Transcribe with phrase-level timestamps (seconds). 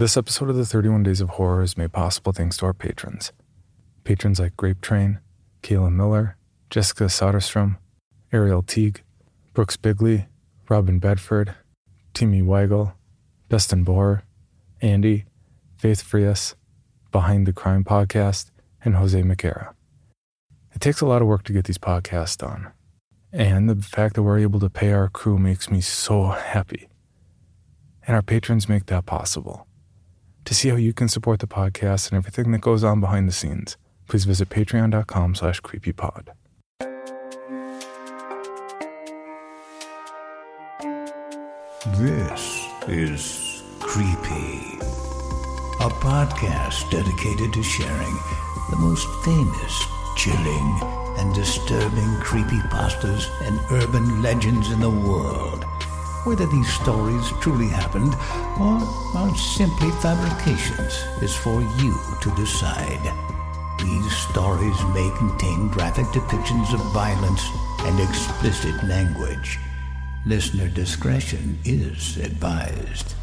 [0.00, 3.32] This episode of the 31 Days of Horror is made possible thanks to our patrons.
[4.02, 5.20] Patrons like Grape Train,
[5.62, 6.38] Kayla Miller,
[6.70, 7.76] Jessica Soderstrom,
[8.32, 9.02] Ariel Teague,
[9.52, 10.24] Brooks Bigley,
[10.70, 11.54] Robin Bedford,
[12.14, 12.94] Timmy Weigel,
[13.50, 14.22] Dustin Bohr,
[14.80, 15.26] Andy,
[15.76, 16.54] Faith Frias,
[17.12, 19.74] Behind the Crime Podcast, and Jose McGarra.
[20.72, 22.72] It takes a lot of work to get these podcasts done,
[23.34, 26.88] and the fact that we're able to pay our crew makes me so happy.
[28.06, 29.66] And our patrons make that possible.
[30.50, 33.32] To see how you can support the podcast and everything that goes on behind the
[33.32, 33.76] scenes,
[34.08, 36.30] please visit patreon.com slash creepypod.
[41.96, 44.80] This is Creepy,
[45.78, 48.16] a podcast dedicated to sharing
[48.70, 49.84] the most famous,
[50.16, 50.80] chilling,
[51.18, 55.64] and disturbing creepypastas and urban legends in the world.
[56.24, 58.14] Whether these stories truly happened
[58.60, 58.76] or
[59.16, 63.00] are simply fabrications is for you to decide.
[63.78, 67.42] These stories may contain graphic depictions of violence
[67.80, 69.58] and explicit language.
[70.26, 73.14] Listener discretion is advised.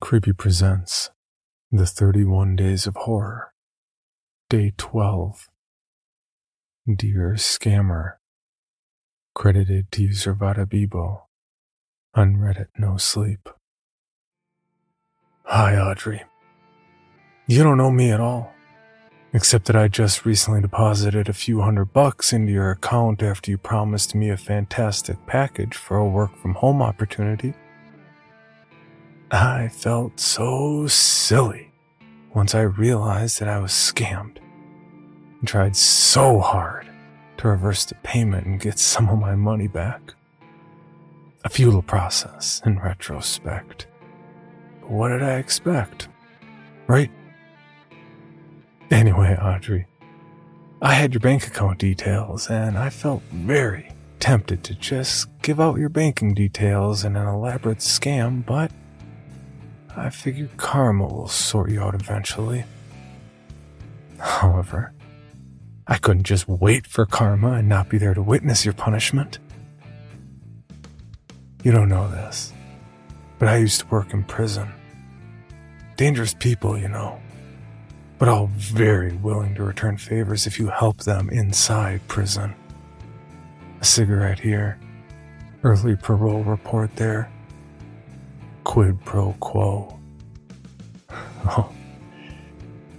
[0.00, 1.10] Creepy presents
[1.70, 3.52] The 31 Days of Horror,
[4.48, 5.51] Day 12.
[6.84, 8.14] Dear Scammer,
[9.36, 11.28] credited to user Vada Bibo,
[12.12, 13.48] on No Sleep.
[15.44, 16.24] Hi, Audrey.
[17.46, 18.52] You don't know me at all,
[19.32, 23.58] except that I just recently deposited a few hundred bucks into your account after you
[23.58, 27.54] promised me a fantastic package for a work from home opportunity.
[29.30, 31.70] I felt so silly
[32.34, 34.38] once I realized that I was scammed
[35.42, 36.86] and tried so hard
[37.36, 40.14] to reverse the payment and get some of my money back.
[41.44, 43.88] A futile process in retrospect.
[44.80, 46.08] But what did I expect?
[46.86, 47.10] Right?
[48.92, 49.86] Anyway, Audrey,
[50.80, 53.90] I had your bank account details and I felt very
[54.20, 58.70] tempted to just give out your banking details in an elaborate scam, but
[59.96, 62.64] I figured karma will sort you out eventually.
[64.18, 64.92] However,
[65.86, 69.38] I couldn't just wait for karma and not be there to witness your punishment.
[71.64, 72.52] You don't know this,
[73.38, 74.72] but I used to work in prison.
[75.96, 77.20] Dangerous people, you know,
[78.18, 82.54] but all very willing to return favors if you help them inside prison.
[83.80, 84.78] A cigarette here,
[85.64, 87.30] early parole report there,
[88.64, 89.98] quid pro quo.
[91.44, 91.72] Oh,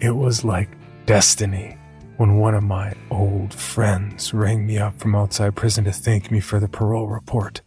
[0.01, 0.67] it was like
[1.05, 1.77] destiny
[2.18, 6.40] when one of my old friends rang me up from outside prison to thank me
[6.40, 7.62] for the parole report.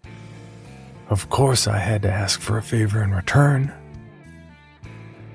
[1.09, 3.73] Of course, I had to ask for a favor in return.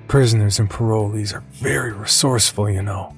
[0.08, 3.14] Prisoners and parolees are very resourceful, you know.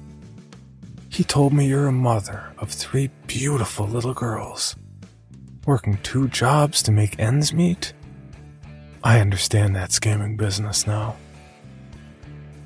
[1.09, 4.75] He told me you're a mother of three beautiful little girls,
[5.65, 7.93] working two jobs to make ends meet.
[9.03, 11.15] I understand that scamming business now.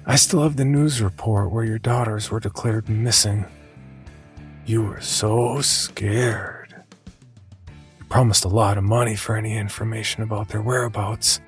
[0.05, 3.45] I still have the news report where your daughters were declared missing.
[4.65, 6.75] You were so scared.
[7.99, 11.41] You promised a lot of money for any information about their whereabouts.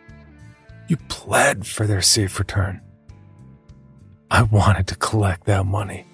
[0.87, 2.81] You pled for their safe return.
[4.29, 6.05] I wanted to collect that money,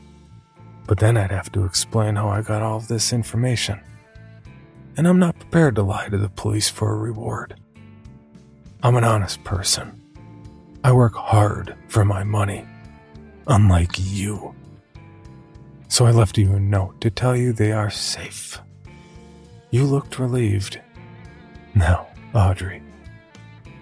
[0.85, 3.79] but then I'd have to explain how I got all of this information.
[4.95, 7.59] And I'm not prepared to lie to the police for a reward.
[8.81, 10.01] I'm an honest person.
[10.87, 12.65] I work hard for my money,
[13.45, 14.55] unlike you.
[15.89, 18.61] So I left you a note to tell you they are safe.
[19.69, 20.79] You looked relieved.
[21.75, 22.81] Now, Audrey,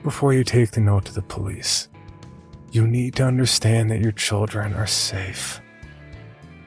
[0.02, 1.90] before you take the note to the police,
[2.72, 5.62] you need to understand that your children are safe.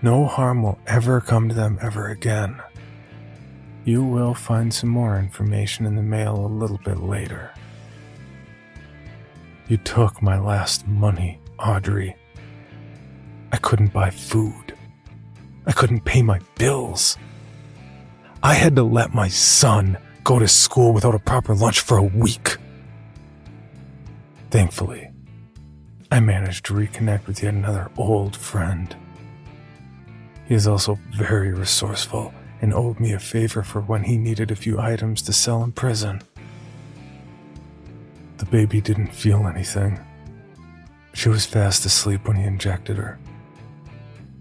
[0.03, 2.63] No harm will ever come to them ever again.
[3.85, 7.51] You will find some more information in the mail a little bit later.
[9.69, 12.17] You took my last money, Audrey.
[13.53, 14.75] I couldn't buy food.
[15.67, 17.19] I couldn't pay my bills.
[18.43, 22.03] I had to let my son go to school without a proper lunch for a
[22.03, 22.57] week.
[24.51, 25.11] Thankfully,
[26.11, 28.97] I managed to reconnect with yet another old friend.
[30.47, 32.33] He is also very resourceful
[32.63, 35.73] and owed me a favor for when he needed a few items to sell in
[35.73, 36.23] prison.
[38.39, 40.01] The baby didn't feel anything.
[41.13, 43.19] She was fast asleep when he injected her.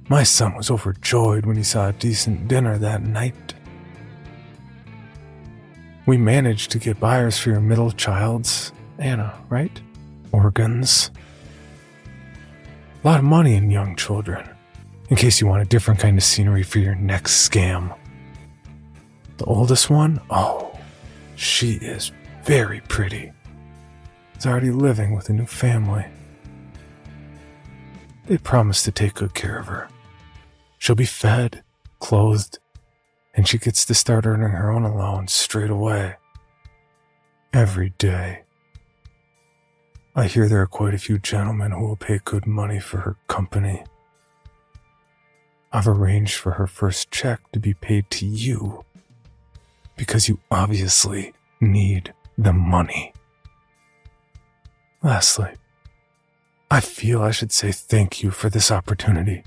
[0.09, 3.55] My son was overjoyed when he saw a decent dinner that night.
[6.05, 9.81] We managed to get buyers for your middle child's, Anna, right?
[10.31, 11.11] Organs.
[13.03, 14.47] A lot of money in young children,
[15.09, 17.97] in case you want a different kind of scenery for your next scam.
[19.37, 20.77] The oldest one, oh,
[21.35, 22.11] she is
[22.43, 23.31] very pretty.
[24.37, 26.05] Is already living with a new family.
[28.27, 29.89] They promise to take good care of her.
[30.77, 31.63] She'll be fed,
[31.99, 32.59] clothed,
[33.33, 36.17] and she gets to start earning her own allowance straight away.
[37.51, 38.43] Every day.
[40.15, 43.17] I hear there are quite a few gentlemen who will pay good money for her
[43.27, 43.85] company.
[45.73, 48.85] I've arranged for her first check to be paid to you
[49.95, 53.13] because you obviously need the money.
[55.03, 55.51] Lastly,
[56.69, 59.43] I feel I should say thank you for this opportunity.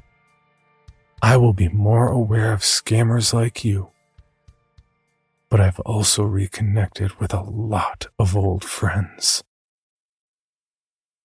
[1.22, 3.90] I will be more aware of scammers like you.
[5.50, 9.42] But I've also reconnected with a lot of old friends.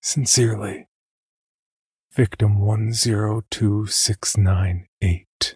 [0.01, 0.87] Sincerely,
[2.11, 5.55] Victim 102698.